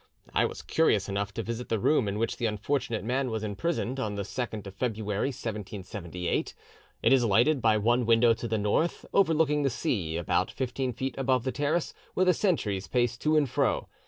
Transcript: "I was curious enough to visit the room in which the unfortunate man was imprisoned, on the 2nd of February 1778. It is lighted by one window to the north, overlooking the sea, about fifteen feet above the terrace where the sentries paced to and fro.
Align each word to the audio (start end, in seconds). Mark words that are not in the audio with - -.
"I 0.33 0.45
was 0.45 0.63
curious 0.63 1.07
enough 1.07 1.31
to 1.35 1.43
visit 1.43 1.69
the 1.69 1.77
room 1.77 2.07
in 2.07 2.17
which 2.17 2.37
the 2.37 2.47
unfortunate 2.47 3.03
man 3.03 3.29
was 3.29 3.43
imprisoned, 3.43 3.99
on 3.99 4.15
the 4.15 4.23
2nd 4.23 4.65
of 4.65 4.73
February 4.73 5.27
1778. 5.27 6.55
It 7.03 7.13
is 7.13 7.23
lighted 7.23 7.61
by 7.61 7.77
one 7.77 8.07
window 8.07 8.33
to 8.33 8.47
the 8.47 8.57
north, 8.57 9.05
overlooking 9.13 9.61
the 9.61 9.69
sea, 9.69 10.17
about 10.17 10.49
fifteen 10.49 10.91
feet 10.91 11.13
above 11.19 11.43
the 11.43 11.51
terrace 11.51 11.93
where 12.15 12.25
the 12.25 12.33
sentries 12.33 12.87
paced 12.87 13.21
to 13.21 13.37
and 13.37 13.47
fro. 13.47 13.89